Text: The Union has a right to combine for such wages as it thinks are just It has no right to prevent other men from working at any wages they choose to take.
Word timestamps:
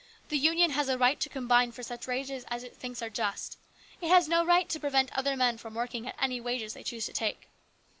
The 0.29 0.37
Union 0.39 0.71
has 0.71 0.89
a 0.89 0.97
right 0.97 1.19
to 1.19 1.29
combine 1.29 1.71
for 1.73 1.83
such 1.83 2.07
wages 2.07 2.43
as 2.47 2.63
it 2.63 2.75
thinks 2.75 3.03
are 3.03 3.09
just 3.11 3.59
It 4.01 4.07
has 4.09 4.27
no 4.27 4.43
right 4.43 4.67
to 4.67 4.79
prevent 4.79 5.15
other 5.15 5.37
men 5.37 5.59
from 5.59 5.75
working 5.75 6.07
at 6.07 6.15
any 6.19 6.41
wages 6.41 6.73
they 6.73 6.81
choose 6.81 7.05
to 7.05 7.13
take. 7.13 7.49